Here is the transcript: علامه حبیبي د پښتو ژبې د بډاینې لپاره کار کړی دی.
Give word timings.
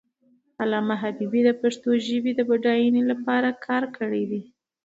علامه 0.61 0.95
حبیبي 1.03 1.41
د 1.45 1.49
پښتو 1.61 1.89
ژبې 2.07 2.31
د 2.35 2.41
بډاینې 2.49 3.01
لپاره 3.11 3.49
کار 3.65 3.83
کړی 3.97 4.23
دی. 4.31 4.41